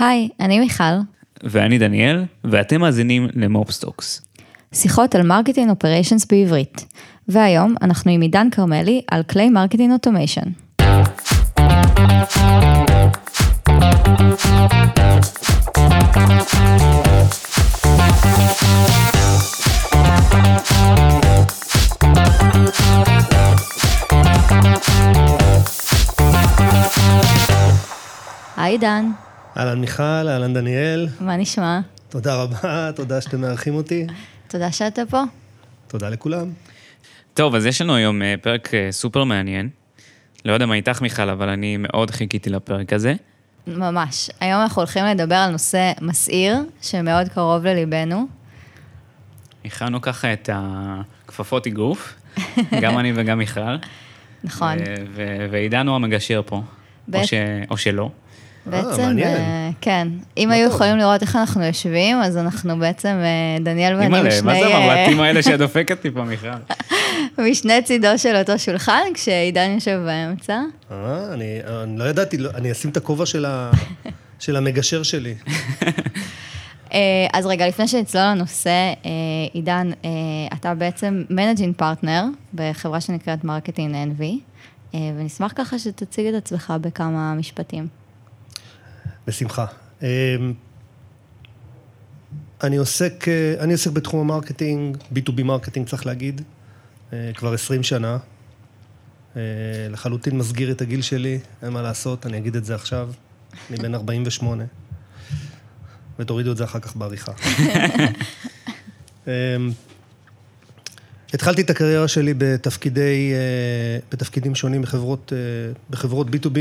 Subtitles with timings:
[0.00, 0.84] היי, אני מיכל.
[1.42, 4.22] ואני דניאל, ואתם מאזינים ל MOps Talks.
[4.72, 6.86] שיחות על marketing operations בעברית.
[7.28, 10.50] והיום אנחנו עם עידן כרמלי על כלי marketing automation.
[28.56, 29.10] היי עידן,
[29.56, 31.80] אהלן מיכל, אהלן דניאל, מה נשמע?
[32.08, 34.06] תודה רבה, תודה שאתם מארחים אותי,
[34.48, 35.22] תודה שאתה פה.
[35.88, 36.50] תודה לכולם.
[37.34, 39.68] טוב, אז יש לנו היום אה, פרק אה, סופר מעניין.
[40.44, 43.14] לא יודע מה איתך, מיכל, אבל אני מאוד חיכיתי לפרק הזה.
[43.66, 44.30] ממש.
[44.40, 48.26] היום אנחנו הולכים לדבר על נושא מסעיר, שמאוד קרוב לליבנו.
[49.64, 52.14] הכנו ככה את הכפפות אגרוף,
[52.82, 53.60] גם אני וגם מיכל.
[54.44, 54.76] נכון.
[55.14, 56.62] ו- ועידן הוא המגשר פה,
[57.08, 57.34] בט- או, ש-
[57.70, 58.10] או שלא.
[58.66, 59.36] בעצם, מעניין.
[59.36, 60.08] אה, כן.
[60.36, 60.68] אם מה היו.
[60.68, 65.00] יכולים לראות איך אנחנו יושבים, אז אנחנו בעצם, אה, דניאל ואני משני, מה זה אה,
[65.00, 66.48] המבטים האלה שאת דופקת לי פה, מיכל?
[67.38, 70.60] משני צידו של אותו שולחן, כשעידן יושב באמצע.
[70.92, 71.60] אה, אני,
[71.96, 73.46] לא ידעתי, לא, אני אשים את הכובע של,
[74.56, 75.34] המגשר שלי.
[76.92, 79.10] אה, אז רגע, לפני שנצלול לנושא, אה,
[79.52, 80.10] עידן, אה,
[80.52, 82.24] אתה בעצם managing partner
[82.54, 84.40] בחברה שנקראת Marketing Envy,
[84.94, 87.99] ונשמח ככה שתציג את עצמך בכמה משפטים.
[89.26, 89.66] בשמחה.
[90.02, 90.06] אמ,
[92.62, 96.40] אני עוסק, אה, אני עוסק בתחום ה marketing, B2B marketing צריך להגיד,
[97.12, 98.18] אה, כבר 20 שנה.
[99.36, 99.42] אה,
[99.90, 103.10] לחלוטין מסגיר את הגיל שלי, אין מה לעשות, אני אגיד את זה עכשיו.
[103.70, 104.64] אני בן 48,
[106.18, 107.32] ותורידו את זה אחר כך בעריכה.
[109.26, 109.32] אמ,
[111.34, 113.32] התחלתי את הקריירה שלי בתפקידי,
[114.12, 115.32] בתפקידים שונים בחברות,
[115.90, 116.58] בחברות B2B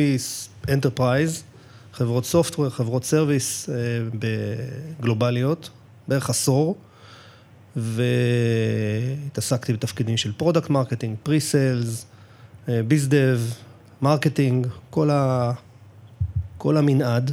[0.68, 1.49] Enterprise,
[2.00, 3.76] חברות software, חברות service אה,
[5.00, 5.70] בגלובליות,
[6.08, 6.76] בערך עשור,
[7.76, 12.06] והתעסקתי בתפקידים של product marketing, pre-sales,
[12.68, 13.40] bizdev,
[14.02, 15.52] marketing, כל, ה,
[16.58, 17.32] כל המנעד.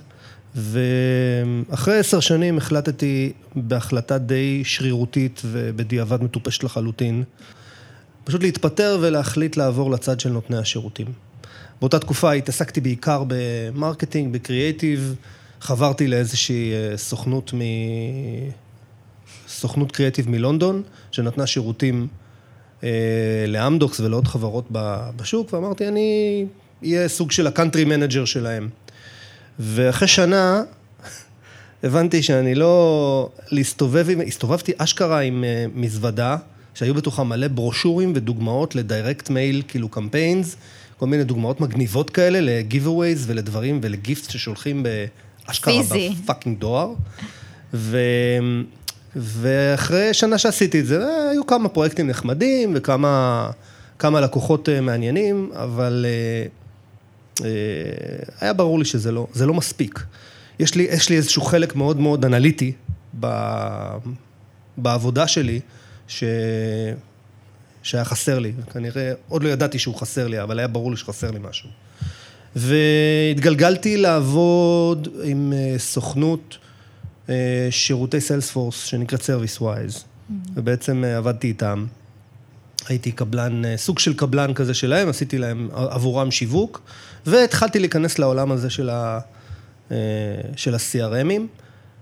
[0.54, 7.24] ואחרי עשר שנים החלטתי בהחלטה די שרירותית ובדיעבד מטופשת לחלוטין,
[8.24, 11.25] פשוט להתפטר ולהחליט לעבור לצד של נותני השירותים.
[11.80, 15.14] באותה תקופה התעסקתי בעיקר ב marketing, בקריאייטיב,
[15.60, 17.60] חברתי לאיזושהי אה, סוכנות מ...
[19.48, 22.06] סוכנות קריאייטיב מלונדון, שנתנה שירותים
[22.84, 22.88] אה,
[23.48, 26.46] לאמדוקס ולעוד חברות ב- בשוק, ואמרתי, אני
[26.82, 28.68] אהיה סוג של ה country manager שלהם.
[29.58, 30.62] ואחרי שנה
[31.84, 33.30] הבנתי שאני לא...
[33.50, 34.20] להסתובב עם...
[34.20, 36.36] הסתובבתי אשכרה עם אה, מזוודה,
[36.74, 40.56] שהיו בתוכה מלא ברושורים ודוגמאות ל direct mail, כאילו campaigns,
[40.98, 45.74] כל מיני דוגמאות מגניבות כאלה ל giveaways ולדברים ול gift ששולחים באשכרה.
[46.22, 46.92] ב fucking דואר.
[47.74, 47.98] ו...
[49.16, 53.50] ואחרי שנה שעשיתי את זה, היו כמה פרויקטים נחמדים וכמה
[53.98, 56.46] כמה לקוחות אה, מעניינים, אבל אה,
[57.44, 57.50] אה,
[58.40, 60.04] היה ברור לי שזה לא, זה לא מספיק.
[60.58, 62.72] יש לי, יש לי איזשהו חלק מאוד מאוד אנליטי
[63.20, 63.26] ב,
[64.76, 65.60] בעבודה שלי,
[66.08, 66.24] ש,
[67.86, 68.52] שהיה חסר לי.
[68.72, 71.68] כנראה, עוד לא ידעתי שהוא חסר לי, אבל היה ברור לי שחסר לי משהו.
[72.56, 76.58] והתגלגלתי לעבוד עם אה, סוכנות
[77.28, 79.98] אה, שירותי סיילספורס שנקראת ServiceWise,
[80.54, 81.86] ובעצם אה, עבדתי איתם.
[82.88, 86.80] הייתי קבלן, סוג של קבלן כזה שלהם, עשיתי להם עבורם שיווק,
[87.26, 89.18] והתחלתי להיכנס לעולם הזה של, ה,
[90.56, 91.40] של ה-CRMים,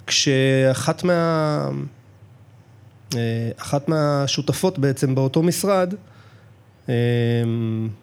[0.07, 1.69] כשאחת מה...
[3.17, 5.95] אה, אחת מהשותפות בעצם באותו משרד,
[6.89, 6.95] אה,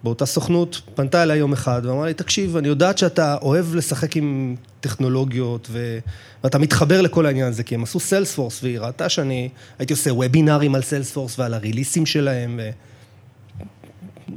[0.03, 4.55] באותה סוכנות, פנתה אליי יום אחד ואמרה לי, תקשיב, אני יודעת שאתה אוהב לשחק עם
[4.79, 5.99] טכנולוגיות ו...
[6.43, 9.49] ואתה מתחבר לכל העניין הזה, כי הם עשו Salesforce, והיא ראתה שאני
[9.79, 12.69] הייתי עושה וובינארים על Salesforce ועל הריליסים שלהם, ו...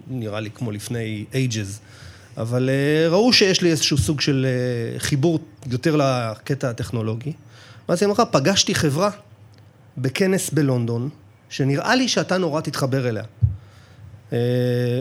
[0.08, 1.80] נראה לי כמו לפני ages.
[2.36, 4.46] אבל אה, ראו שיש לי איזשהו סוג של
[4.98, 5.38] חיבור
[5.70, 7.32] יותר לקטע הטכנולוגי.
[7.88, 9.10] ואז היא אמרה, פגשתי חברה
[9.98, 11.08] בכנס בלונדון,
[11.48, 13.24] שנראה לי שאתה נורא תתחבר אליה.
[14.32, 14.38] אה,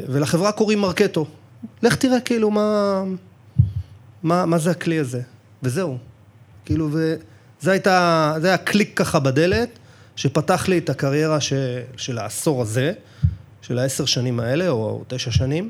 [0.07, 1.25] ולחברה קוראים Marketo.
[1.83, 3.03] לך תראה כאילו מה,
[4.23, 5.21] מה, מה זה הכלי הזה.
[5.63, 5.97] וזהו.
[6.65, 9.69] כאילו, וזה הייתה, זה היה קליק ככה בדלת,
[10.15, 11.53] שפתח לי את הקריירה ש,
[11.97, 12.93] של העשור הזה,
[13.61, 15.69] של העשר שנים האלה, או תשע שנים.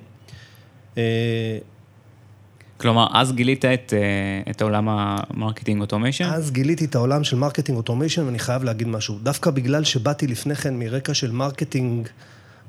[2.83, 6.23] כלומר, אז גילית את, אה, את העולם המרקטינג אוטומיישן?
[6.23, 9.19] אז גיליתי את העולם של marketing automation, ואני חייב להגיד משהו.
[9.23, 12.07] דווקא בגלל שבאתי לפני כן מרקע של marketing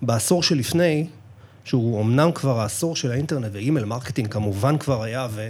[0.03, 1.07] בעשור שלפני,
[1.65, 5.49] שהוא אמנם כבר העשור של האינטרנט ו email marketing כמובן כבר היה, ו,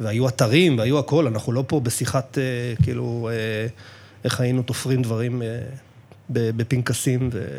[0.00, 3.66] והיו אתרים והיו הכל, אנחנו לא פה בשיחת, אה, כאילו, אה,
[4.24, 5.60] איך היינו תופרים דברים אה,
[6.30, 7.58] בפנקסים ו...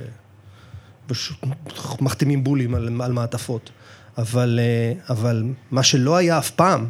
[2.01, 3.69] מחתימים בולים על, על מעטפות.
[4.18, 6.90] אבל, אה, אבל מה שלא היה אף פעם,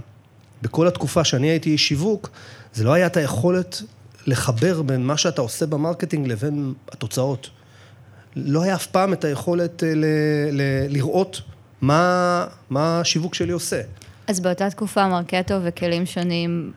[0.62, 2.30] בכל התקופה שאני הייתי איש שיווק,
[2.74, 3.82] זה לא היה את היכולת
[4.28, 7.50] לחבר בין מה שאתה עושה ב marketing לבין התוצאות.
[8.36, 10.06] לא היה אף פעם את היכולת ל,
[10.52, 11.42] ל, לראות
[11.82, 13.82] מה, מה השיווק שלי עושה.
[14.28, 16.72] אז באותה תקופה מרקטו וכלים שונים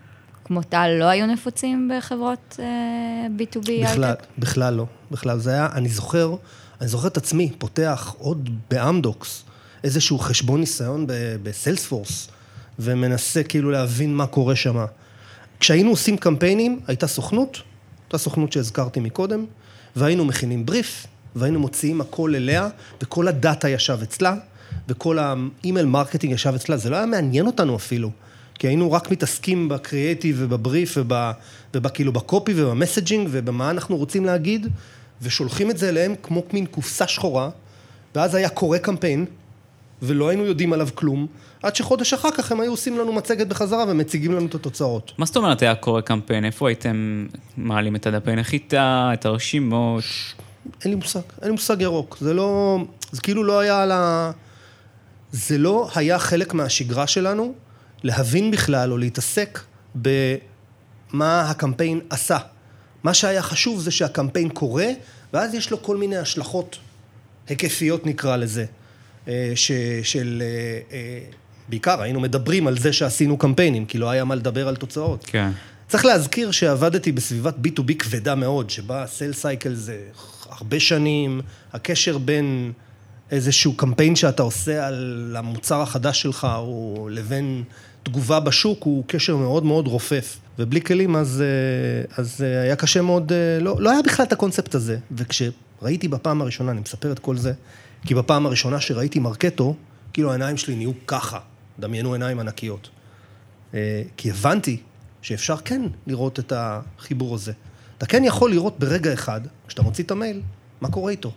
[0.44, 3.70] כמו טל לא היו נפוצים בחברות אה, B2B?
[3.84, 4.24] בכלל, הייטק?
[4.38, 4.86] בכלל לא.
[5.10, 6.34] בכלל, זה היה, אני זוכר,
[6.80, 9.44] אני זוכר את עצמי פותח עוד באמדוקס
[9.84, 11.06] איזשהו חשבון ניסיון
[11.42, 12.28] בסיילספורס,
[12.78, 14.84] ומנסה כאילו להבין מה קורה שם.
[15.60, 17.62] כשהיינו עושים קמפיינים, הייתה סוכנות,
[18.06, 19.44] אותה סוכנות שהזכרתי מקודם,
[19.96, 22.68] והיינו מכינים בריף, והיינו מוציאים הכל אליה,
[23.02, 24.34] וכל ה data ישב אצלה,
[24.88, 28.10] וכל ה email marketing ישב אצלה, זה לא היה מעניין אותנו אפילו,
[28.54, 30.98] כי היינו רק מתעסקים בקריאייטיב ובבריף
[31.74, 34.66] ובכאילו ב copy וב messaging ובמה אנחנו רוצים להגיד,
[35.22, 37.50] ושולחים את זה אליהם כמו מין קופסה שחורה,
[38.14, 39.26] ואז היה קורא קמפיין,
[40.06, 41.26] ולא היינו יודעים עליו כלום,
[41.62, 45.12] עד שחודש אחר כך הם היו עושים לנו מצגת בחזרה ומציגים לנו את התוצאות.
[45.18, 46.44] מה זאת אומרת היה קורא קמפיין?
[46.44, 50.04] איפה הייתם מעלים את הדפי נחיתה, את הרשימות?
[50.84, 52.16] אין לי מושג, אין לי מושג ירוק.
[52.20, 52.78] זה לא,
[53.12, 54.30] זה כאילו לא היה על ה...
[55.32, 57.54] זה לא היה חלק מהשגרה שלנו
[58.02, 59.60] להבין בכלל או להתעסק
[59.94, 62.38] במה הקמפיין עשה.
[63.02, 64.86] מה שהיה חשוב זה שהקמפיין קורה,
[65.32, 66.78] ואז יש לו כל מיני השלכות
[67.48, 68.64] היקפיות נקרא לזה.
[69.28, 69.72] אה, ש,
[70.02, 70.42] של...
[70.42, 71.18] אה, אה,
[71.68, 75.24] בעיקר היינו מדברים על זה שעשינו קמפיינים, כי לא היה מה לדבר על תוצאות.
[75.26, 75.50] כן.
[75.88, 79.98] צריך להזכיר שעבדתי בסביבת B2B כבדה מאוד, שבה סל סייקל זה
[80.48, 81.40] הרבה שנים,
[81.72, 82.72] הקשר בין
[83.30, 87.62] איזשהו קמפיין שאתה עושה על המוצר החדש שלך, או לבין
[88.02, 90.36] תגובה בשוק, הוא קשר מאוד מאוד רופף.
[90.58, 91.44] ובלי כלים, אז,
[92.16, 94.98] אז היה קשה מאוד, לא, לא היה בכלל את הקונספט הזה.
[95.12, 97.52] וכשראיתי בפעם הראשונה, אני מספר את כל זה,
[98.04, 99.74] כי בפעם הראשונה שראיתי Marketo,
[100.12, 101.38] כאילו העיניים שלי נהיו ככה,
[101.78, 102.88] דמיינו עיניים ענקיות.
[103.74, 104.80] אה, כי הבנתי
[105.22, 107.52] שאפשר כן לראות את החיבור הזה.
[107.98, 110.42] אתה כן יכול לראות ברגע אחד, כשאתה מוציא את המייל,
[110.80, 111.32] מה קורה איתו,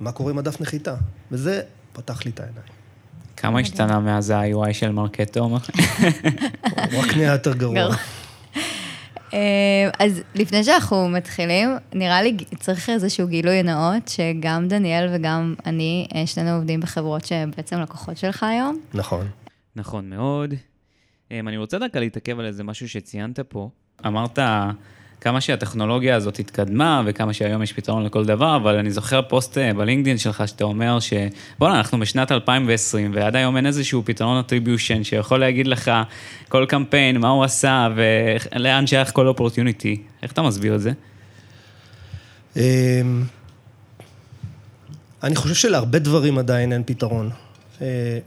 [0.00, 0.94] מה קורה עם הדף נחיתה,
[1.30, 1.62] וזה
[1.92, 2.66] פתח לי את העיניים.
[3.36, 5.40] כמה השתנה מאז ה-UI של Marketo?
[5.40, 5.58] הוא
[7.02, 7.96] רק נהיה יותר גרוע.
[9.34, 16.06] אה, אז לפני שאנחנו מתחילים, נראה לי צריך איזשהו גילוי נאות, שגם דניאל וגם אני,
[16.14, 18.80] אה, שנינו עובדים בחברות שהן בעצם לקוחות שלך היום.
[18.94, 19.28] נכון.
[19.76, 20.54] נכון מאוד.
[21.32, 23.70] אה, אני רוצה דווקא להתעכב על איזה משהו שציינת פה.
[24.06, 24.38] אמרת
[25.22, 29.74] כמה שהטכנולוגיה הזאת התקדמה וכמה שהיום יש פתרון לכל דבר, אבל אני זוכר פוסט אה,
[29.74, 35.04] ב LinkedIn שלך שאתה אומר שבואנה, אנחנו בשנת 2020 ועד היום אין איזשהו פתרון attribution
[35.04, 35.90] שיכול להגיד לך
[36.48, 40.02] כל קמפיין, מה הוא עשה ולאן שייך כל opportunity.
[40.22, 40.92] איך אתה מסביר את זה?
[42.56, 42.62] אמ,
[45.22, 47.30] אני חושב שלהרבה דברים עדיין אין פתרון.
[47.82, 48.18] אה,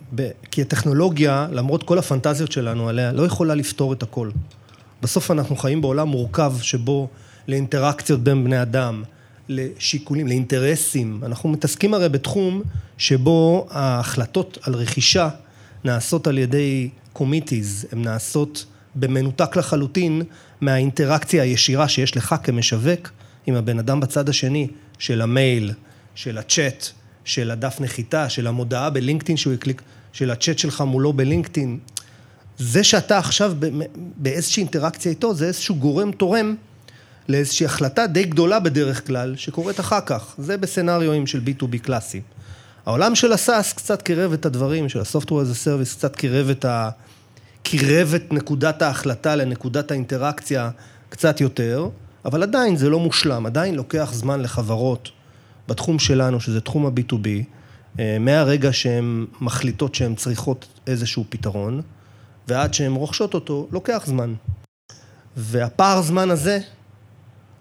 [0.51, 4.29] כי הטכנולוגיה, למרות כל הפנטזיות שלנו עליה, לא יכולה לפתור את הכל.
[5.05, 7.07] בסוף אנחנו חיים בעולם מורכב שבו
[7.47, 9.03] לאינטראקציות בין בני אדם,
[9.49, 11.21] לשיקולים, לאינטרסים.
[11.25, 12.61] אנחנו מתעסקים הרי בתחום
[12.97, 15.29] שבו ההחלטות על רכישה
[15.83, 18.65] נעשות על ידי קומיטיז, הן נעשות
[18.95, 20.21] במנותק לחלוטין
[20.61, 23.11] מהאינטראקציה הישירה שיש לך כמשווק
[23.47, 24.67] עם הבן אדם בצד השני
[24.99, 25.71] של המייל,
[26.15, 26.85] של הצ'אט,
[27.25, 29.81] של הדף נחיתה, של המודעה בלינקדאין שהוא הקליק,
[30.13, 31.79] של הצ'אט שלך מולו בלינקדאין.
[32.57, 33.53] זה שאתה עכשיו
[34.17, 36.55] באיזושהי אינטראקציה איתו, זה איזשהו גורם תורם
[37.29, 40.35] לאיזושהי החלטה די גדולה בדרך כלל, שקורית אחר כך.
[40.37, 42.21] זה בסצנריואים של B2B קלאסי.
[42.85, 46.65] העולם של הסאס קצת קירב את הדברים, של ה-Software as a Service קצת קירב את,
[46.65, 46.89] ה...
[47.63, 50.69] קירב את נקודת ההחלטה לנקודת האינטראקציה
[51.09, 51.89] קצת יותר,
[52.25, 55.09] אבל עדיין זה לא מושלם, עדיין לוקח זמן לחברות
[55.67, 57.27] בתחום שלנו, שזה תחום ה-B2B,
[57.99, 61.81] אה, מהרגע שהן מחליטות שהן צריכות איזשהו פתרון,
[62.47, 64.33] ועד שהן רוכשות אותו, לוקח זמן.
[65.37, 66.59] והפער זמן הזה,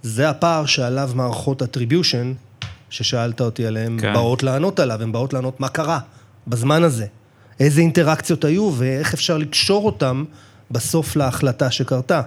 [0.03, 4.12] זה הפער שעליו מערכות attribution, ששאלת אותי עליהן, כן.
[4.12, 5.99] באות לענות עליו, הן באות לענות מה קרה
[6.47, 7.07] בזמן הזה.
[7.61, 10.25] איזה אינטראקציות היו ואיך אפשר לקשור אותם
[10.71, 12.23] בסוף להחלטה שקרתה.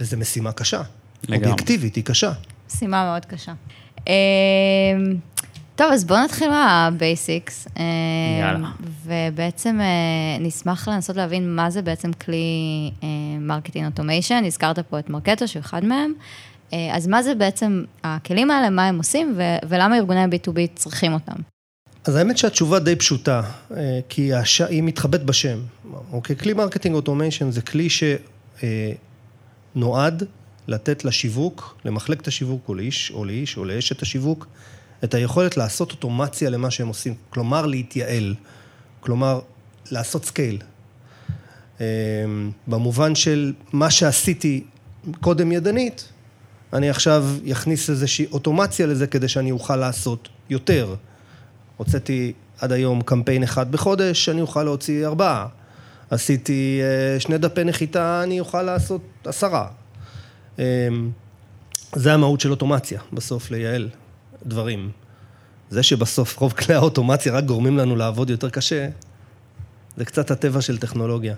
[0.00, 0.82] וזו משימה קשה.
[1.28, 1.50] לגמרי.
[1.50, 2.32] אובייקטיבית, היא קשה.
[2.70, 3.52] משימה מאוד קשה.
[5.72, 7.68] אמ, טוב, אז בואו נתחיל מה basics.
[7.78, 7.84] אה,
[8.40, 8.70] יאללה.
[9.04, 12.90] ובעצם אה, נשמח לנסות להבין מה זה בעצם כלי
[13.40, 14.42] marketing automation.
[14.46, 16.12] הזכרת פה את Marketo, שהוא אחד מהם.
[16.72, 21.12] אה, אז מה זה בעצם הכלים האלה, מה הם עושים, ו- ולמה ארגוני ה-B2B צריכים
[21.12, 21.36] אותם?
[22.04, 23.42] אז האמת שהתשובה די פשוטה,
[23.76, 24.60] אה, כי הש...
[24.60, 25.58] היא מתחבאת בשם.
[26.12, 27.88] אוקיי, כלי marketing automation זה כלי
[29.74, 30.24] שנועד
[30.68, 34.46] לתת לשיווק, למחלקת השיווק או לאיש או לאיש או לאשת השיווק,
[35.04, 38.34] את היכולת לעשות אוטומציה למה שהם עושים, כלומר להתייעל,
[39.00, 39.40] כלומר
[39.90, 40.58] לעשות scale.
[41.80, 41.86] אה,
[42.66, 44.64] במובן של מה שעשיתי
[45.20, 46.08] קודם ידנית,
[46.72, 50.94] אני עכשיו אכניס איזושהי אוטומציה לזה כדי שאני אוכל לעשות יותר.
[51.76, 55.46] הוצאתי עד היום קמפיין אחד בחודש, אני אוכל להוציא ארבעה.
[56.10, 59.68] עשיתי אה, שני דפי נחיתה, אני אוכל לעשות עשרה.
[60.58, 60.64] אמ,
[61.94, 63.88] זה המהות של אוטומציה, בסוף לייעל
[64.46, 64.90] דברים.
[65.70, 68.88] זה שבסוף רוב כלי האוטומציה רק גורמים לנו לעבוד יותר קשה,
[69.96, 71.34] זה קצת הטבע של טכנולוגיה.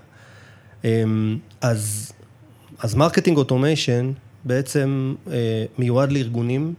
[0.84, 2.12] אמ, אז,
[2.78, 4.12] אז marketing automation
[4.44, 6.74] בעצם אה, מיועד לארגונים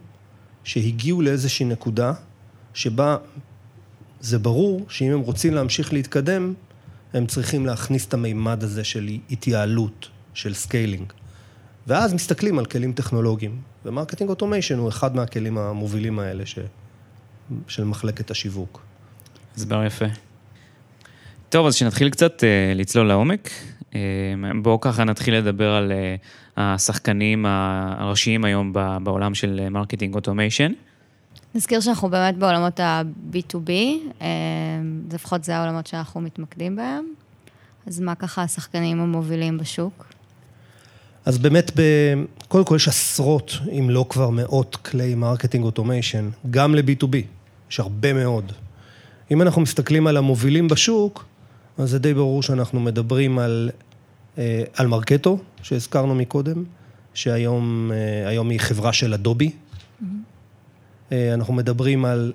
[0.63, 2.13] שהגיעו לאיזושהי נקודה
[2.73, 3.17] שבה
[4.19, 6.53] זה ברור שאם הם רוצים להמשיך להתקדם,
[7.13, 11.13] הם צריכים להכניס את המימד הזה של התייעלות, של scaling.
[11.87, 16.59] ואז מסתכלים על כלים טכנולוגיים, ו marketing automation הוא אחד מהכלים המובילים האלה ש...
[17.67, 18.81] של מחלקת השיווק.
[19.55, 20.05] הסבר יפה.
[21.49, 23.49] טוב, אז שנתחיל קצת אה, לצלול לעומק.
[23.81, 23.95] אה,
[24.61, 28.73] בואו ככה נתחיל לדבר על אה, השחקנים הראשיים היום
[29.03, 30.71] בעולם של marketing automation.
[31.55, 33.71] נזכיר שאנחנו באמת בעולמות ה-B2B,
[35.13, 37.05] לפחות זה העולמות שאנחנו מתמקדים בהם.
[37.87, 40.05] אז מה ככה השחקנים המובילים בשוק?
[41.25, 41.81] אז באמת, ב...
[42.55, 47.15] קודם כל יש עשרות, אם לא כבר מאות, כלי marketing automation, גם ל-B2B,
[47.71, 48.51] יש הרבה מאוד.
[49.31, 51.25] אם אנחנו מסתכלים על המובילים בשוק,
[51.77, 53.69] אז זה די ברור שאנחנו מדברים על,
[54.37, 56.63] אה, על Marketo, שהזכרנו מקודם,
[57.13, 57.91] שהיום
[58.25, 59.51] אה, היא חברה של Adobe.
[59.51, 61.13] Mm-hmm.
[61.33, 62.33] אנחנו מדברים על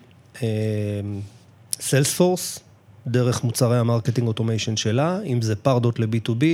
[1.81, 2.59] Salesforce,
[3.07, 6.45] דרך מוצרי ה marketing automation שלה, אם זה Pardot ל-B2B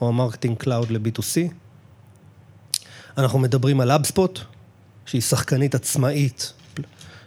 [0.00, 1.61] או ה Marketing Cloud ל-B2C.
[3.18, 4.40] אנחנו מדברים על HubSpot,
[5.06, 6.52] שהיא שחקנית עצמאית,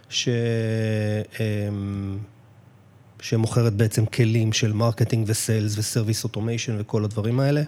[0.08, 0.28] ש...
[1.40, 2.18] אמ,
[3.20, 7.62] שמוכרת בעצם כלים של marketing ו sales ו service automation וכל הדברים האלה.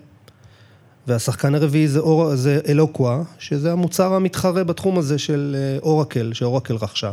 [1.06, 6.43] והשחקן הרביעי זה, אור, זה Eloqua, שזה המוצר המתחרה בתחום הזה של אה, Oracle, ש
[6.43, 7.10] Oracle רכשה.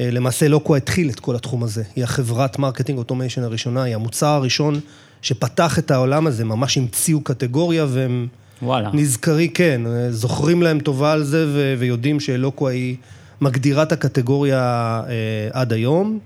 [0.00, 1.82] אה, למעשה Eloqua התחיל את כל התחום הזה.
[1.96, 4.80] היא החברת marketing automation הראשונה, היא המוצר הראשון
[5.22, 8.28] שפתח את העולם הזה, ממש המציאו קטגוריה והם...
[8.62, 8.90] וואלה.
[8.92, 12.96] נזכרי, כן, זוכרים להם טובה על זה ו- ויודעים שאלוקווה היא
[13.40, 14.60] מגדירה את הקטגוריה
[15.08, 16.18] אה, עד היום.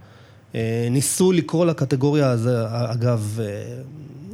[0.55, 3.83] אה, ניסו לקרוא לקטגוריה הזו, אגב, אה,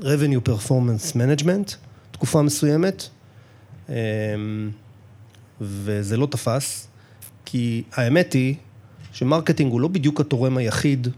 [0.00, 1.74] revenue performance management,
[2.10, 3.08] תקופה מסוימת,
[3.90, 3.94] אה,
[5.60, 6.88] וזה לא תפס,
[7.44, 8.54] כי האמת היא
[9.12, 11.08] שמרקטינג הוא לא בדיוק התורם היחיד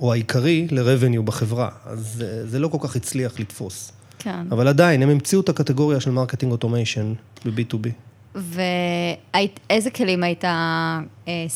[0.00, 3.92] או העיקרי ל-revenue בחברה, אז זה לא כל כך הצליח לתפוס.
[4.22, 4.46] כן.
[4.50, 7.12] אבל עדיין, הם המציאו את הקטגוריה של marketing automation
[7.44, 7.88] ב-B2B.
[8.34, 11.00] ואיזה כלים היית אה,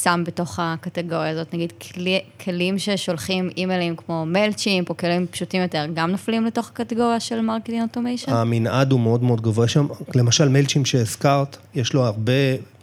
[0.03, 1.55] שם בתוך הקטגוריה הזאת?
[1.55, 7.21] נגיד כלי, כלים ששולחים אימיילים כמו Mailchimp, או כלים פשוטים יותר, גם נופלים לתוך הקטגוריה
[7.21, 8.33] של marketing automation?
[8.33, 9.87] המנעד הוא מאוד מאוד גבוה שם.
[10.15, 12.33] למשל Mailchimp שהזכרת, יש לו הרבה,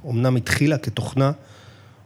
[0.10, 1.32] אמנם התחילה כתוכנה,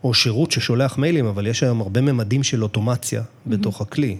[0.03, 3.49] או שירות ששולח מיילים, אבל יש היום הרבה ממדים של אוטומציה mm-hmm.
[3.49, 4.17] בתוך הכלי.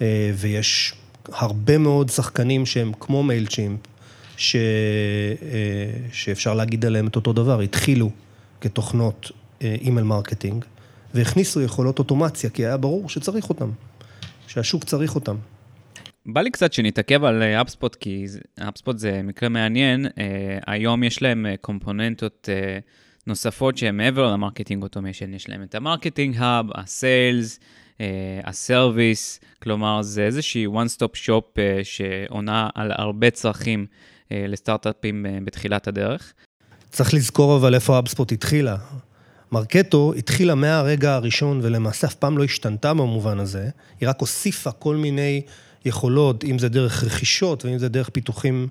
[0.00, 0.94] אה, ויש
[1.32, 3.80] הרבה מאוד שחקנים שהם כמו Mailchimp,
[4.36, 4.56] ש...
[4.56, 4.60] אה,
[6.12, 8.10] שאפשר להגיד עליהם את אותו דבר, התחילו
[8.60, 9.30] כתוכנות
[9.60, 10.64] email marketing,
[11.14, 13.70] והכניסו יכולות אוטומציה, כי היה ברור שצריך אותם,
[14.46, 15.36] שהשוק צריך אותם.
[16.26, 18.24] בא לי קצת שנתעכב על HubSpot, אה, כי
[18.68, 20.06] HubSpot זה מקרה מעניין.
[20.66, 22.48] היום יש להם קומפוננטות
[23.26, 25.34] נוספות שהן מעבר ל marketing automation.
[25.34, 27.60] יש להם את ה Marketing Hub, ה Sales,
[28.44, 33.86] הסרוויס, כלומר זה איזושהי one-stop shop שעונה על הרבה צרכים
[34.32, 36.32] אה, לסטארט-אפים אה, בתחילת הדרך.
[36.90, 38.76] צריך לזכור אבל איפה אבספוט התחילה.
[39.52, 43.68] מרקטו התחילה מהרגע הראשון, ולמעשה אף פעם לא השתנתה במובן הזה,
[44.00, 45.42] היא רק הוסיפה כל מיני
[45.84, 48.68] יכולות, אם זה דרך רכישות ואם זה דרך פיתוחים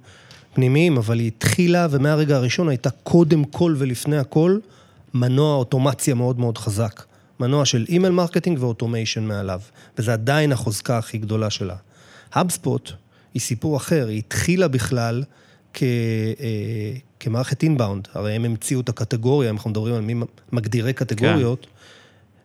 [0.54, 4.60] פנימיים, אבל היא התחילה, ומהרגע הראשון הייתה קודם כל ולפני הכל,
[5.14, 7.04] מנוע אוטומציה מאוד מאוד חזק.
[7.40, 9.62] מנוע של email marketing ו automation מעליו,
[9.98, 11.76] וזה עדיין החוזקה הכי גדולה שלה.
[12.34, 12.92] HubSpot
[13.34, 15.24] היא סיפור אחר, היא התחילה בכלל
[15.74, 20.16] כ, אה, כמערכת inbound, הרי הם המציאו את הקטגוריה, אנחנו מדברים על מי
[20.52, 21.68] מגדירי קטגוריות,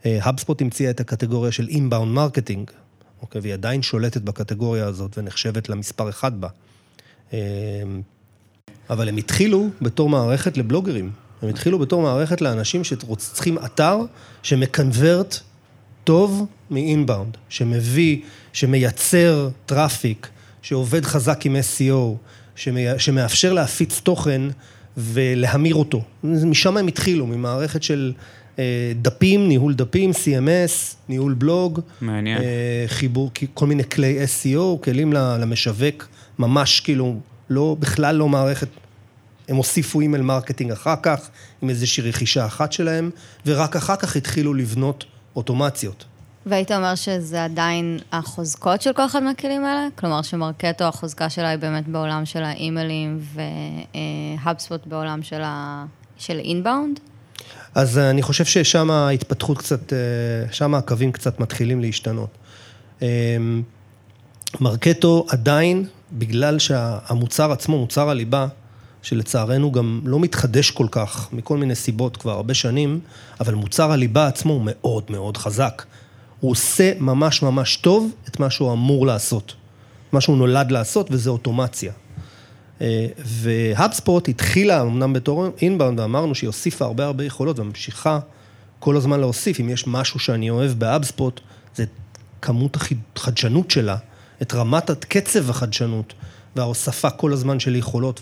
[0.04, 0.64] HubSpot כן.
[0.64, 2.70] המציאה את הקטגוריה של inbound marketing,
[3.22, 6.48] אוקיי, והיא עדיין שולטת בקטגוריה הזאת ונחשבת למספר אחד בה.
[7.32, 7.38] אה,
[8.90, 11.10] אבל הם התחילו בתור מערכת לבלוגרים.
[11.42, 13.98] הם התחילו בתור מערכת לאנשים שצריכים אתר
[14.42, 15.38] שמקנברט
[16.04, 18.18] טוב מ inbound, שמביא,
[18.52, 20.28] שמייצר traffic,
[20.62, 22.16] שעובד חזק עם SEO,
[22.98, 24.42] שמאפשר להפיץ תוכן
[24.96, 26.02] ולהמיר אותו.
[26.24, 28.12] משם הם התחילו, ממערכת של
[28.58, 31.80] אה, דפים, ניהול דפים, CMS, ניהול בלוג.
[32.00, 32.42] מעניין.
[32.42, 37.16] אה, חיבור, כל מיני כלי SEO, כלים למשווק, ממש כאילו,
[37.50, 38.68] לא, בכלל לא מערכת
[39.50, 41.28] הם הוסיפו email marketing אחר כך,
[41.62, 43.10] עם איזושהי רכישה אחת שלהם,
[43.46, 45.04] ורק אחר כך התחילו לבנות
[45.36, 46.04] אוטומציות.
[46.46, 49.88] והיית אומר שזה עדיין החוזקות של כל אחד מהכלים האלה?
[49.98, 53.20] כלומר ש Marketo, החוזקה שלה היא באמת בעולם של האימיילים,
[54.44, 55.84] ו HubSpot בעולם של, ה...
[56.18, 57.00] של inbound?
[57.74, 59.98] אז אני חושב ששם ההתפתחות קצת, אה,
[60.52, 62.30] שם הקווים קצת מתחילים להשתנות.
[63.02, 63.62] אמ,
[64.60, 68.46] מרקטו עדיין, בגלל שהמוצר עצמו, מוצר הליבה,
[69.02, 73.00] שלצערנו גם לא מתחדש כל כך, מכל מיני סיבות כבר הרבה שנים,
[73.40, 75.84] אבל מוצר הליבה עצמו הוא מאוד מאוד חזק.
[76.40, 79.54] הוא עושה ממש ממש טוב את מה שהוא אמור לעשות.
[80.12, 81.92] מה שהוא נולד לעשות, וזה אוטומציה.
[82.80, 88.18] אה, והאבספוט התחילה אמנם בתור אינבאונד, ואמרנו שהיא הוסיפה הרבה הרבה יכולות, וממשיכה
[88.78, 89.60] כל הזמן להוסיף.
[89.60, 91.40] אם יש משהו שאני אוהב ב-HubSpot,
[91.74, 91.84] זה
[92.42, 92.76] כמות
[93.16, 93.96] החדשנות שלה,
[94.42, 96.12] את רמת קצב החדשנות,
[96.56, 98.20] וההוספה כל הזמן של יכולות,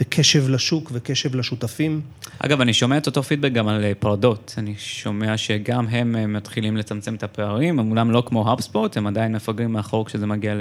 [0.00, 2.00] וקשב לשוק וקשב לשותפים.
[2.38, 4.54] אגב, אני שומע את אותו פידבק גם על אה, Pardot.
[4.58, 9.06] אני שומע שגם הם אה, מתחילים לצמצם את הפערים, הם אולם לא כמו HubSpot, הם
[9.06, 10.54] עדיין מפגרים מאחור כשזה מגיע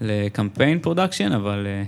[0.00, 1.82] ל-campaign production, אבל, אה,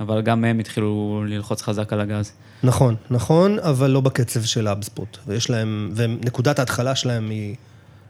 [0.00, 2.32] אבל גם הם התחילו ללחוץ חזק על הגז.
[2.62, 5.18] נכון, נכון, אבל לא בקצב של האבספורט.
[5.26, 7.54] ויש להם, ונקודת ההתחלה שלהם היא,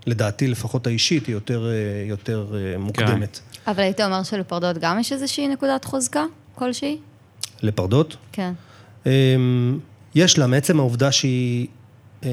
[0.06, 1.70] לדעתי, לפחות האישית, היא יותר,
[2.08, 2.46] יותר
[2.78, 3.40] מוקדמת.
[3.64, 3.70] כן.
[3.70, 6.98] אבל היית אומר שלפרדות גם יש איזושהי נקודת חוזקה כלשהי?
[7.62, 8.16] לפרדות?
[8.32, 8.52] כן.
[9.06, 9.78] אמ,
[10.14, 11.66] יש לה, מעצם העובדה שהיא
[12.24, 12.30] אה,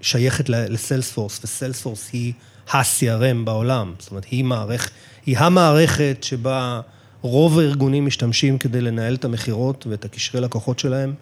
[0.00, 2.32] שייכת לסיילספורס, וסיילספורס היא
[2.72, 3.94] ה-CRM בעולם.
[3.98, 4.90] זאת אומרת, היא, מערכ,
[5.26, 6.80] היא המערכת שבה
[7.20, 11.14] רוב הארגונים משתמשים כדי לנהל את המכירות ואת הקשרי לקוחות שלהם,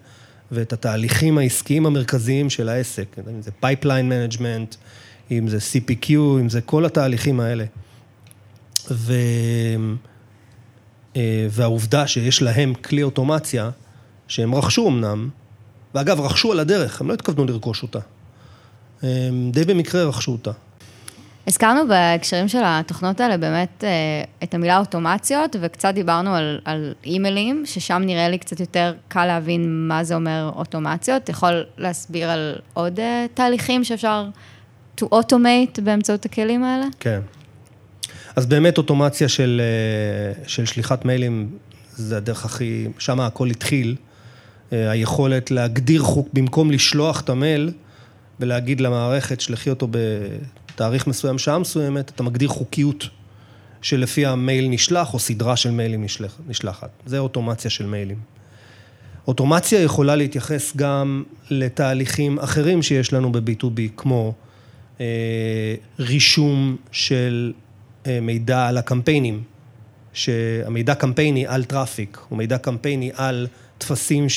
[0.51, 3.15] ואת התהליכים העסקיים המרכזיים של העסק.
[3.29, 4.75] אם זה pipeline management,
[5.31, 7.65] אם זה CPQ, אם זה כל התהליכים האלה.
[8.91, 9.13] ו...
[11.15, 13.69] אה, והעובדה שיש להם כלי אוטומציה,
[14.27, 15.29] שהם רכשו אמנם,
[15.95, 17.99] ואגב, רכשו על הדרך, הם לא התכוונו לרכוש אותה.
[19.01, 20.51] הם די במקרה רכשו אותה.
[21.47, 23.89] הזכרנו בהקשרים של התוכנות האלה באמת אה,
[24.43, 29.87] את המילה אוטומציות, וקצת דיברנו על, על אימיילים, ששם נראה לי קצת יותר קל להבין
[29.87, 31.29] מה זה אומר אוטומציות.
[31.29, 34.29] יכול להסביר על עוד אה, תהליכים שאפשר
[35.01, 36.85] to automate באמצעות הכלים האלה?
[36.99, 37.19] כן.
[38.35, 41.57] אז באמת אוטומציה של, אה, של שליחת מיילים,
[41.91, 43.95] זה הדרך הכי, שם הכל התחיל.
[44.73, 47.71] אה, היכולת להגדיר חוק, במקום לשלוח את המייל
[48.39, 53.07] ולהגיד למערכת, שלחי אותו בתאריך מסוים, שעה מסוימת, אתה מגדיר חוקיות
[53.81, 56.89] שלפי המייל נשלח, או סדרה של מיילים נשלח, נשלחת.
[57.05, 58.17] זה אוטומציה של מיילים.
[59.27, 64.33] אוטומציה יכולה להתייחס גם לתהליכים אחרים שיש לנו ב-B2B, כמו
[64.99, 67.53] אה, רישום של
[68.21, 69.43] מידע על הקמפיינים,
[70.13, 74.27] שהמידע קמפייני על traffic, הוא מידע קמפייני על טפסים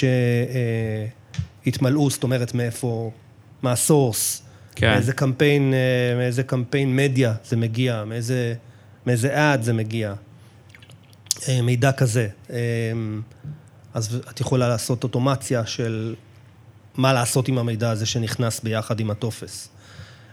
[1.63, 3.11] שהתמלאו, זאת אומרת מאיפה,
[3.63, 4.43] מה הסורס,
[4.75, 4.93] כן.
[4.93, 8.55] מאיזה קמפיין, אה, מאיזה קמפיין מדיה זה מגיע, מאיזה,
[9.07, 10.15] מאיזה אד זה מגיע.
[11.49, 12.29] אה, מידע כזה.
[13.95, 16.15] אז את יכולה לעשות אוטומציה של
[16.97, 19.69] מה לעשות עם המידע הזה שנכנס ביחד עם הטופס.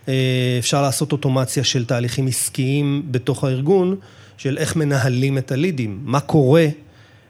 [0.07, 0.13] אה,
[0.59, 3.95] אפשר לעשות אוטומציה של תהליכים עסקיים בתוך הארגון,
[4.37, 6.67] של איך מנהלים את הלידים, מה קורה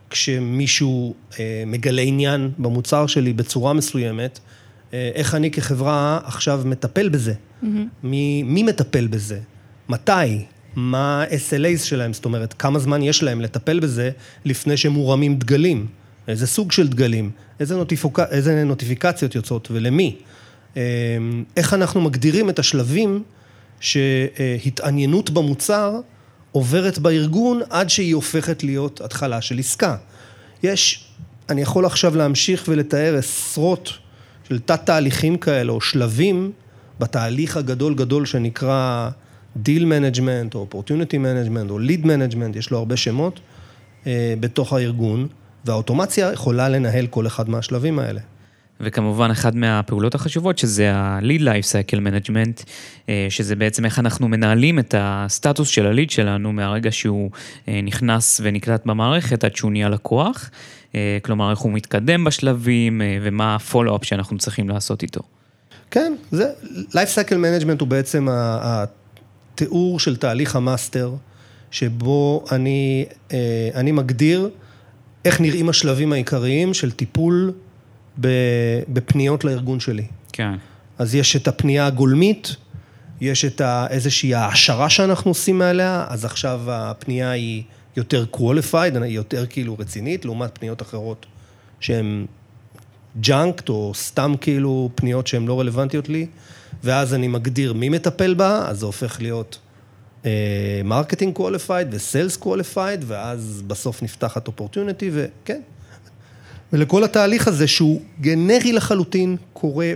[0.09, 4.39] כשמישהו אה, מגלה עניין במוצר שלי בצורה מסוימת,
[4.93, 7.65] אה, איך אני כחברה עכשיו מטפל בזה, mm-hmm.
[8.03, 9.39] מי, מי מטפל בזה,
[9.89, 14.11] מתי, מה ה-SLAs שלהם, זאת אומרת, כמה זמן יש להם לטפל בזה
[14.45, 15.87] לפני שמורמים דגלים,
[16.27, 18.19] איזה סוג של דגלים, איזה, נוטיפוק...
[18.19, 20.15] איזה נוטיפיקציות יוצאות ולמי.
[20.75, 23.23] אמ, איך אנחנו מגדירים את השלבים
[23.79, 25.99] שהתעניינות במוצר
[26.51, 29.95] עוברת בארגון עד שהיא הופכת להיות התחלה של עסקה.
[30.63, 31.05] יש,
[31.49, 33.93] אני יכול עכשיו להמשיך ולתאר עשרות
[34.49, 36.51] של תת-תהליכים כאלה, או שלבים
[36.99, 39.09] בתהליך הגדול גדול שנקרא
[39.57, 43.39] deal management, או opportunity management, או lead management, יש לו הרבה שמות,
[44.07, 45.27] אה, בתוך הארגון,
[45.65, 48.21] והאוטומציה יכולה לנהל כל אחד מהשלבים האלה.
[48.83, 52.63] וכמובן, אחת מהפעולות החשובות, שזה ה-lead life cycle management,
[53.09, 57.31] אה, שזה בעצם איך אנחנו מנהלים את הסטטוס של ה-lead שלנו מהרגע שהוא
[57.67, 60.49] אה, נכנס ונקלט במערכת עד שהוא נהיה לקוח.
[60.95, 65.21] אה, כלומר, איך הוא מתקדם בשלבים ומה ה-follow-up שאנחנו צריכים לעשות איתו.
[65.91, 66.45] כן, זה,
[66.91, 71.13] Life Cycle Management הוא בעצם התיאור של תהליך ה-master,
[71.71, 73.05] שבו אני,
[73.73, 74.49] אני מגדיר
[75.25, 77.53] איך נראים השלבים העיקריים של טיפול
[78.17, 80.05] בפניות לארגון שלי.
[80.33, 80.53] כן.
[80.97, 82.55] אז יש את הפנייה הגולמית,
[83.21, 87.63] יש את איזושהי העשרה שאנחנו עושים מעליה, אז עכשיו הפנייה היא
[87.97, 91.25] יותר qualified, היא יותר כאילו רצינית, לעומת פניות אחרות
[91.79, 92.25] שהן
[93.21, 96.27] ג'אנקט, או סתם כאילו פניות שהן לא רלוונטיות לי,
[96.83, 99.59] ואז אני מגדיר מי מטפל בה, אז זה הופך להיות
[100.83, 105.61] marketing uh, qualified ו-sales qualified, ואז בסוף נפתחת opportunity, וכן.
[106.73, 109.91] ולכל התהליך הזה, שהוא גנרי לחלוטין, קורה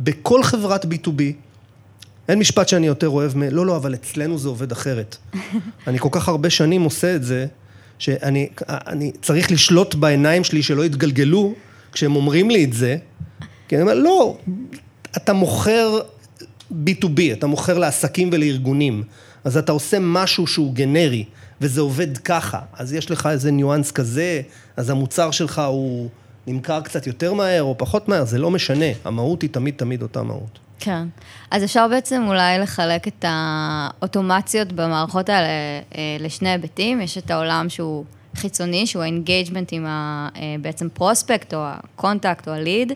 [0.00, 1.22] בכל חברת B2B,
[2.28, 3.42] אין משפט שאני יותר אוהב מ...
[3.42, 5.16] לא, לא, אבל אצלנו זה עובד אחרת.
[5.86, 7.46] אני כל כך הרבה שנים עושה את זה,
[7.98, 11.54] שאני אני צריך לשלוט בעיניים שלי שלא יתגלגלו
[11.92, 12.96] כשהם אומרים לי את זה,
[13.68, 14.38] כי אני אומר, לא,
[15.16, 16.00] אתה מוכר
[16.70, 19.02] B2B, אתה מוכר לעסקים ולארגונים,
[19.44, 21.24] אז אתה עושה משהו שהוא גנרי,
[21.60, 24.42] וזה עובד ככה, אז יש לך איזה ניואנס כזה,
[24.76, 26.08] אז המוצר שלך הוא
[26.52, 30.22] נמכר קצת יותר מהר או פחות מהר, זה לא משנה, המהות היא תמיד תמיד אותה
[30.22, 30.58] מהות.
[30.80, 31.08] כן.
[31.50, 35.46] אז אפשר בעצם אולי לחלק את האוטומציות במערכות האלה
[35.94, 37.00] אה, לשני היבטים.
[37.00, 38.04] יש את העולם שהוא
[38.36, 42.92] חיצוני, שהוא ה-engagement עם ה, אה, בעצם prospect, או ה-contact, או ה-lead,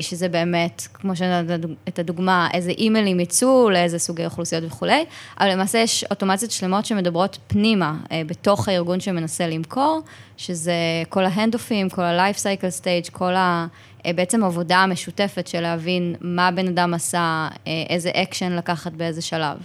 [0.00, 5.04] שזה באמת, כמו שנתת את הדוגמה, איזה אימיילים יצאו, לאיזה סוגי אוכלוסיות וכולי,
[5.40, 7.94] אבל למעשה יש אוטומציות שלמות שמדברות פנימה,
[8.26, 10.00] בתוך הארגון שמנסה למכור,
[10.36, 10.72] שזה
[11.08, 13.66] כל ה-handoffים, כל ה-life cycle stage, כל ה...
[14.06, 19.22] אה, בעצם עבודה משותפת של להבין מה בן אדם עשה, אה, איזה אקשן לקחת באיזה
[19.22, 19.56] שלב.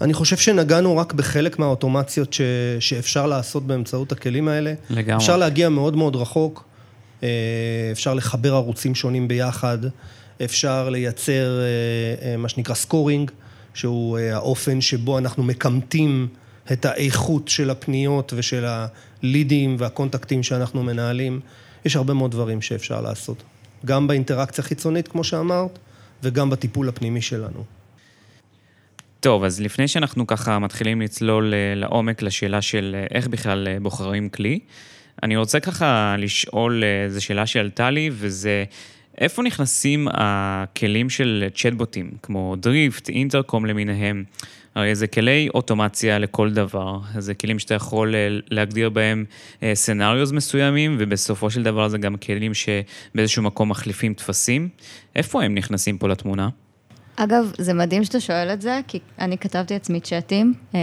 [0.00, 2.40] אני חושב שנגענו רק בחלק מהאוטומציות ש...
[2.80, 4.74] שאפשר לעשות באמצעות הכלים האלה.
[4.90, 5.16] לגמרי.
[5.16, 6.75] אפשר להגיע מאוד מאוד רחוק, אה,
[7.92, 9.78] אפשר לחבר ערוצים שונים ביחד,
[10.44, 11.60] אפשר לייצר
[12.38, 13.30] מה שנקרא סקורינג,
[13.74, 16.28] שהוא האופן שבו אנחנו מקמטים
[16.72, 21.40] את האיכות של הפניות ושל הלידים והקונטקטים שאנחנו מנהלים.
[21.84, 23.42] יש הרבה מאוד דברים שאפשר לעשות.
[23.84, 25.78] גם באינטראקציה החיצונית, כמו שאמרת,
[26.22, 27.64] וגם בטיפול הפנימי שלנו.
[29.20, 33.76] טוב, אז לפני שאנחנו ככה מתחילים לצלול אה, לעומק לשאלה של אה, איך בכלל אה,
[33.80, 34.58] בוחרים כלי,
[35.22, 38.64] אני רוצה ככה לשאול איזו שאלה שעלתה לי, וזה
[39.18, 44.24] איפה נכנסים הכלים של צ'טבוטים, כמו דריפט, אינטרקום למיניהם?
[44.74, 49.24] הרי זה כלי אוטומציה לכל דבר, זה כלים שאתה יכול אה, להגדיר בהם
[49.62, 49.72] אה,
[50.32, 54.68] מסוימים, ובסופו של דבר זה גם כלים שבאיזשהו מקום מחליפים טפסים.
[55.16, 56.48] איפה הם נכנסים פה לתמונה?
[57.16, 60.54] אגב, זה מדהים שאתה שואל את זה, כי אני כתבתי לעצמי צ'אטים.
[60.74, 60.80] אה,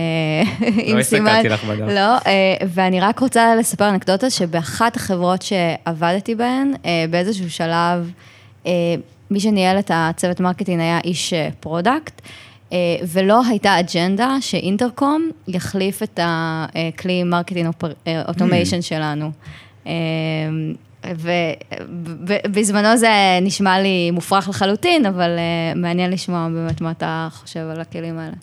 [0.93, 1.87] לא הסתכלתי לך בדף.
[1.87, 2.31] לא,
[2.67, 6.73] ואני רק רוצה לספר אנקדוטה שבאחת החברות שעבדתי בהן,
[7.09, 8.11] באיזשהו שלב,
[9.31, 12.21] מי שניהל את הצוות marketing היה איש product.
[12.73, 17.69] אה, ולו הייתה אג'נדה ש-Intercom יחליף את הכלי marketing
[18.27, 19.31] automation שלנו.
[19.87, 19.91] אה,
[22.45, 23.09] ובזמנו זה
[23.41, 28.35] נשמע לי מופרך לחלוטין, אבל אה, מעניין לשמוע באמת מה אתה חושב על הכלים האלה.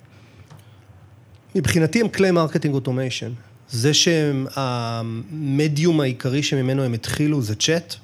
[1.55, 3.31] מבחינתי הם כלי marketing automation.
[3.69, 7.95] זה שהמדיום העיקרי שממנו הם התחילו זה צ'אט,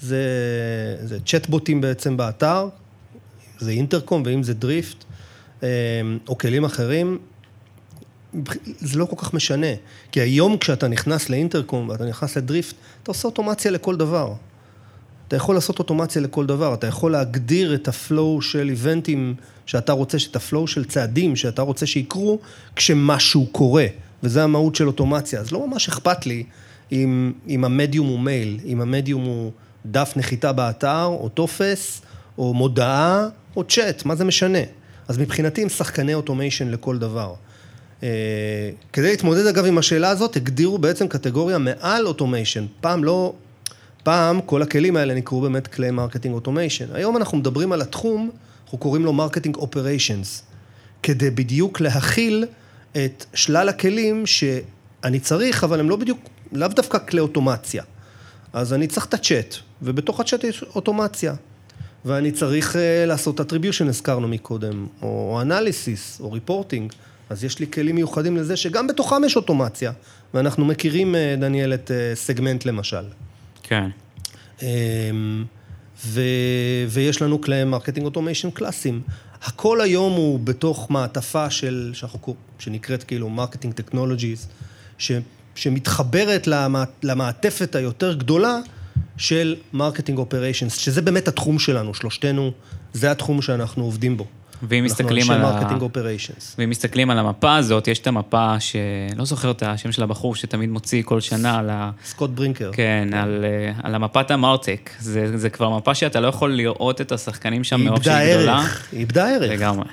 [0.00, 0.26] זה,
[1.02, 2.68] זה צ'אטבוטים בעצם באתר,
[3.58, 5.04] אם זה אינטרקום ואם זה Drift.
[5.62, 5.68] אמ,
[6.28, 7.18] או כלים אחרים,
[8.78, 9.66] זה לא כל כך משנה.
[10.12, 14.34] כי היום כשאתה נכנס ל-Intercom ואתה נכנס ל-Drift, אתה עושה אוטומציה לכל דבר.
[15.28, 19.34] אתה יכול לעשות אוטומציה לכל דבר, אתה יכול להגדיר את ה-flow של eventים
[19.66, 22.38] שאתה רוצה, את ה-flow של צעדים שאתה רוצה שיקרו
[22.76, 23.86] כשמשהו קורה,
[24.22, 25.40] וזה המהות של אוטומציה.
[25.40, 26.44] אז לא ממש אכפת לי
[26.92, 29.52] אם, אם המדיום הוא מייל, אם המדיום הוא
[29.86, 32.02] דף נחיתה באתר, או טופס,
[32.38, 34.58] או מודעה, או צ'אט, מה זה משנה?
[35.08, 37.34] אז מבחינתי הם שחקני automation לכל דבר.
[38.02, 38.04] Uh,
[38.92, 42.66] כדי להתמודד אגב עם השאלה הזאת, הגדירו בעצם קטגוריה מעל automation.
[42.80, 43.34] פעם לא,
[44.02, 46.86] פעם כל הכלים האלה נקראו באמת כלי marketing automation.
[46.92, 48.30] היום אנחנו מדברים על התחום,
[48.64, 50.42] אנחנו קוראים לו marketing operations.
[51.02, 52.46] כדי בדיוק להכיל
[52.92, 56.18] את שלל הכלים שאני צריך, אבל הם לא בדיוק,
[56.52, 57.82] לאו דווקא כלי אוטומציה.
[58.52, 61.34] אז אני צריך את הצ'אט, ובתוך הצ'אט יש אוטומציה.
[62.04, 66.92] ואני צריך uh, לעשות attribution, הזכרנו מקודם, או analysis, או reporting,
[67.32, 69.92] אז יש לי כלים מיוחדים לזה שגם בתוכם יש אוטומציה,
[70.34, 73.04] ואנחנו מכירים, uh, דניאל, את Segment uh, למשל.
[73.62, 73.88] כן.
[74.58, 74.62] Um,
[76.04, 76.20] ו...
[76.88, 79.02] ויש לנו כלי marketing automation קלאסיים.
[79.42, 84.48] הכל היום הוא בתוך מעטפה של, שאנחנו, שנקראת כאילו marketing technologies,
[85.54, 86.84] שמתחברת למע...
[87.02, 88.58] למעטפת היותר גדולה
[89.16, 92.52] של marketing operations, שזה באמת התחום שלנו, שלושתנו,
[92.92, 94.26] זה התחום שאנחנו עובדים בו.
[94.68, 95.50] ואם מסתכלים על אנחנו ה...
[95.50, 96.54] אנשי marketing operations.
[96.58, 100.70] ואם מסתכלים על המפה הזאת, יש את המפה שלא זוכר את השם של הבחור שתמיד
[100.70, 101.90] מוציא כל שנה על ה...
[102.04, 102.70] סקוט ברינקר.
[102.72, 104.90] כן, על, אה, על המפת ה martech.
[105.00, 108.64] זה, זה כבר מפה שאתה לא יכול לראות את השחקנים שם מרוב שהיא גדולה.
[108.92, 109.50] היא איבדה ערך.
[109.50, 109.84] לגמרי.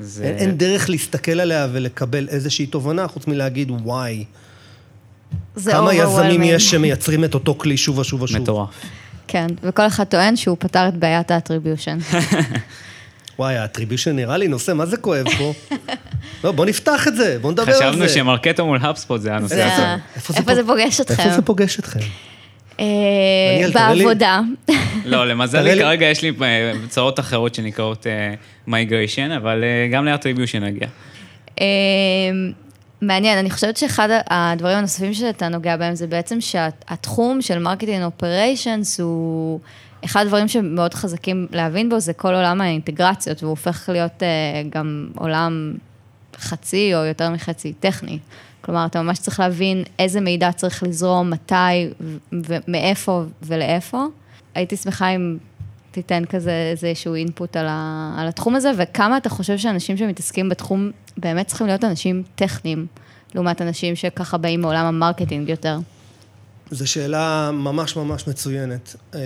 [0.00, 4.24] זה אין, אין דרך להסתכל עליה ולקבל איזושהי תובנה, חוץ מלהגיד, וואי,
[5.54, 6.42] זה כמה יזמים.
[6.42, 8.42] יש שמייצרים את אותו כלי שוב ושוב ושוב.
[8.42, 8.68] מטורף.
[9.26, 11.98] כן, וכל אחד טוען שהוא פתר את בעיית ה attribution.
[13.38, 15.52] וואי, ה attribution נראה לי נושא, מה זה כואב פה?
[16.44, 17.84] לא, בוא נפתח את זה, בוא נדבר על זה.
[17.84, 20.02] חשבנו שמרקטו מול HubSpot זה הנושא זה הזה.
[20.36, 21.22] איפה זה פוגש אתכם?
[21.22, 22.00] איפה זה פוגש אתכם?
[22.80, 22.84] אה.
[23.72, 24.40] בעבודה.
[25.04, 25.80] לא, למזלי לי.
[25.80, 28.06] כרגע יש לי אה, צרות אחרות שנקראות
[28.66, 30.88] migration, אבל אה, גם ל attribution נגיע.
[33.02, 39.00] מעניין, אני חושבת שאחד הדברים הנוספים שאתה נוגע בהם זה בעצם שהתחום של marketing operations
[39.00, 39.60] הוא...
[40.04, 45.08] אחד הדברים שמאוד חזקים להבין בו זה כל עולם האינטגרציות, והוא הופך להיות אה, גם
[45.16, 45.74] עולם
[46.36, 48.18] חצי או יותר מחצי טכני.
[48.60, 51.88] כלומר, אתה ממש צריך להבין איזה מידע צריך לזרום, מתי
[52.32, 54.04] ומאיפה ולאיפה.
[54.54, 55.36] הייתי שמחה אם
[55.90, 60.90] תיתן כזה איזשהו input על, ה, על התחום הזה, וכמה אתה חושב שאנשים שמתעסקים בתחום
[61.16, 62.86] באמת צריכים להיות אנשים טכניים,
[63.34, 65.78] לעומת אנשים שככה באים מעולם ה marketing יותר.
[66.70, 68.96] זו שאלה ממש ממש מצוינת.
[69.14, 69.18] אמ,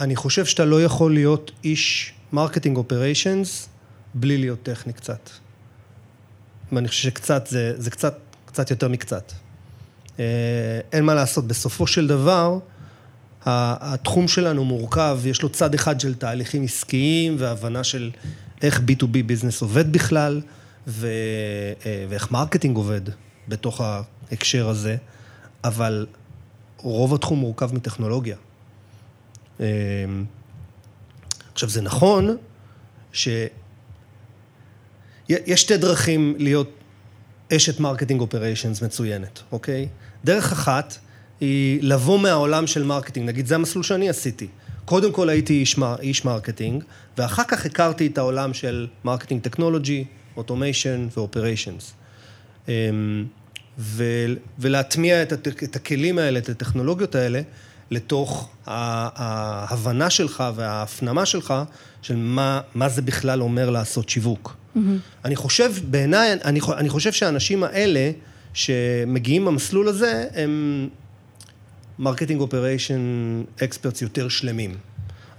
[0.00, 3.68] אני חושב שאתה לא יכול להיות איש marketing operations
[4.14, 5.30] בלי להיות טכני קצת.
[6.72, 9.32] ואני חושב שקצת זה, זה קצת, קצת יותר מקצת.
[10.18, 10.24] אה,
[10.92, 12.58] אין מה לעשות, בסופו של דבר,
[13.46, 18.10] התחום שלנו מורכב, יש לו צד אחד של תהליכים עסקיים והבנה של
[18.62, 20.40] איך B2B business עובד בכלל,
[20.88, 20.92] אה,
[22.08, 23.00] ואיך marketing עובד
[23.48, 24.96] בתוך ההקשר הזה,
[25.66, 26.06] אבל
[26.76, 28.36] רוב התחום מורכב מטכנולוגיה.
[29.60, 29.66] אה,
[31.52, 32.36] עכשיו, זה נכון
[33.12, 33.28] ש...
[35.28, 36.70] יש שתי דרכים להיות
[37.52, 39.88] אשת marketing operations מצוינת, אוקיי?
[40.24, 40.98] דרך אחת
[41.40, 44.48] היא לבוא מהעולם של marketing, נגיד זה המסלול שאני עשיתי.
[44.84, 46.84] קודם כל הייתי איש, איש marketing,
[47.18, 50.04] ואחר כך הכרתי את העולם של marketing technology,
[50.36, 51.94] automation ו operations.
[54.58, 57.40] ולהטמיע את, הת- את הכלים האלה, את הטכנולוגיות האלה,
[57.90, 61.54] לתוך ההבנה שלך וההפנמה שלך
[62.02, 64.56] של מה, מה זה בכלל אומר לעשות שיווק.
[65.24, 68.10] אני חושב, בעיניי, אני, אני חושב שהאנשים האלה
[68.54, 70.88] שמגיעים במסלול הזה, הם
[71.98, 73.00] marketing operation
[73.64, 74.74] experts יותר שלמים.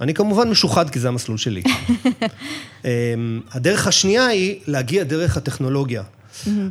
[0.02, 1.63] אני כמובן משוחד כי זה המסלול שלי.
[2.86, 2.89] אמ,
[3.52, 6.04] הדרך השנייה היא להגיע דרך הטכנולוגיה.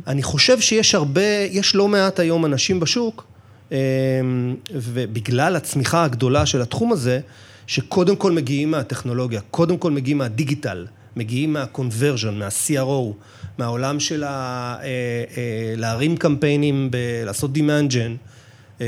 [0.07, 3.25] אני חושב שיש הרבה, יש לא מעט היום אנשים בשוק,
[3.71, 3.75] אמ,
[4.71, 7.19] ובגלל הצמיחה הגדולה של התחום הזה,
[7.67, 13.13] שקודם כל מגיעים מהטכנולוגיה, קודם כל מגיעים מהדיגיטל, מגיעים מה-conversion, מה-CRO,
[13.57, 14.27] מהעולם של ה...
[14.27, 14.83] אה,
[15.37, 18.36] אה, להרים קמפיינים, ב- לעשות demand gen.
[18.81, 18.85] אה,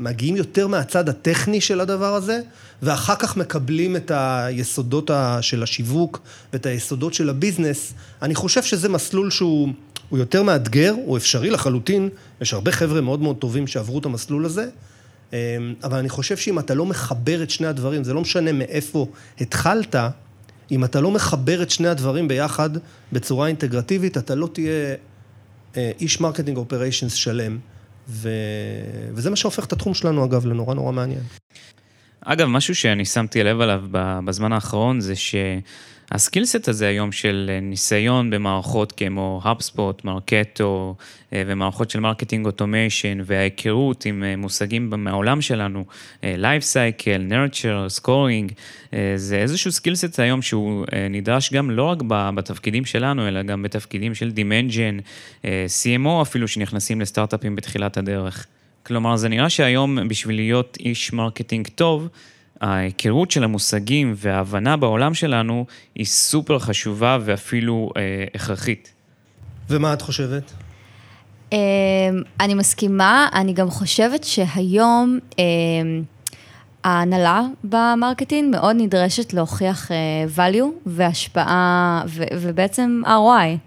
[0.00, 2.40] מגיעים יותר מהצד הטכני של הדבר הזה,
[2.82, 5.10] ואחר כך מקבלים את היסודות
[5.40, 6.20] של השיווק
[6.52, 7.92] ואת היסודות של הביזנס.
[8.22, 9.68] אני חושב שזה מסלול שהוא
[10.12, 12.08] הוא יותר מאתגר, הוא אפשרי לחלוטין,
[12.40, 14.68] יש הרבה חבר'ה מאוד מאוד טובים שעברו את המסלול הזה,
[15.32, 19.06] אה, אבל אני חושב שאם אתה לא מחבר את שני הדברים, זה לא משנה מאיפה
[19.40, 19.96] התחלת,
[20.70, 22.70] אם אתה לא מחבר את שני הדברים ביחד
[23.12, 24.94] בצורה אינטגרטיבית, אתה לא תהיה
[25.76, 27.58] אה, איש marketing operations שלם.
[28.08, 28.28] ו...
[29.14, 31.22] וזה מה שהופך את התחום שלנו, אגב, לנורא נורא מעניין.
[32.24, 33.82] אגב, משהו שאני שמתי לב עליו
[34.24, 35.14] בזמן האחרון זה
[36.12, 40.96] שה skillset הזה היום של אה, ניסיון במערכות כמו HubSpot, מרקטו
[41.32, 45.84] ומערכות של marketing automation וההיכרות עם אה, מושגים מהעולם שלנו,
[46.24, 48.52] אה, Life Cycle, Nurture, Scoring,
[48.94, 52.02] אה, זה איזשהו skillset היום שהוא אה, נדרש גם לא רק
[52.34, 54.32] בתפקידים שלנו, אלא גם בתפקידים של
[55.44, 58.46] אה, CMO אפילו שנכנסים לסטארט-אפים בתחילת הדרך.
[58.82, 62.08] כלומר, זה נראה שהיום בשביל להיות איש marketing טוב,
[62.62, 68.02] ההיכרות של המושגים וההבנה בעולם שלנו היא סופר חשובה ואפילו אה,
[68.34, 68.92] הכרחית.
[69.70, 70.52] ומה את חושבת?
[71.52, 71.58] אמ,
[72.40, 76.02] אני מסכימה, אני גם חושבת שהיום אמ,
[76.84, 79.96] ההנהלה ב marketing מאוד נדרשת להוכיח אה,
[80.36, 83.58] value והשפעה ו- ובעצם ROI.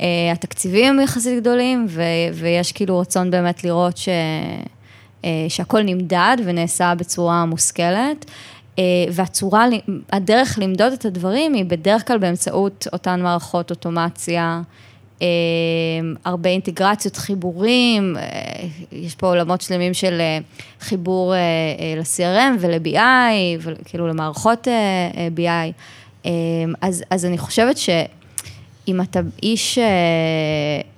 [0.00, 2.02] אה, התקציבים הם יחסית גדולים ו-
[2.34, 4.62] ויש כאילו רצון באמת לראות ש- אה,
[5.48, 8.24] שהכל נמדד ונעשה בצורה מושכלת.
[8.78, 9.66] אה, והצורה,
[10.12, 14.62] הדרך למדוד את הדברים היא בדרך כלל באמצעות אותן מערכות אוטומציה.
[16.24, 18.16] הרבה אינטגרציות, חיבורים,
[18.92, 20.20] יש פה עולמות שלמים של
[20.80, 21.34] חיבור
[21.96, 24.68] ל-CRM ול-BI, וכאילו למערכות
[25.36, 26.28] BI.
[26.80, 29.78] אז, אז אני חושבת שאם אתה איש,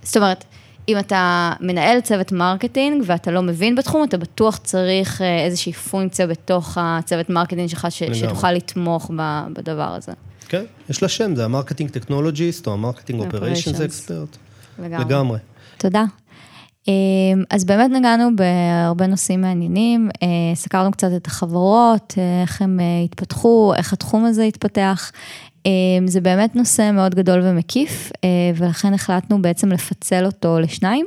[0.03, 0.45] זאת אומרת,
[0.89, 6.27] אם אתה מנהל צוות marketing ואתה לא מבין בתחום, אתה בטוח צריך אה, איזושהי פונקציה
[6.27, 9.11] בתוך הצוות marketing שלך, ש, שתוכל לתמוך
[9.53, 10.13] בדבר הזה.
[10.49, 14.37] כן, יש לה שם, זה ה marketing technologist או ה marketing operations expert.
[14.79, 15.05] לגמרי.
[15.05, 15.39] לגמרי.
[15.79, 16.05] תודה.
[16.89, 16.95] אה,
[17.51, 23.93] אז באמת נגענו בהרבה נושאים מעניינים, אה, סקרנו קצת את החברות, איך הם התפתחו, איך
[23.93, 25.13] התחום הזה התפתח.
[25.67, 31.07] אמ, זה באמת נושא מאוד גדול ומקיף, אה, ולכן החלטנו בעצם לפצל אותו לשניים.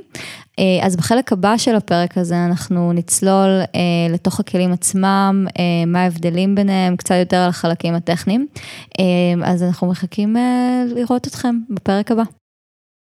[0.60, 5.48] אה, אז בחלק הבא של הפרק הזה אנחנו נצלול אה, לתוך הכלים עצמם,
[5.88, 8.48] מה ההבדלים ביניהם, קצת יותר על החלקים הטכניים.
[9.44, 10.36] אז אנחנו מחכים
[10.96, 12.24] לראות אתכם בפרק הבא.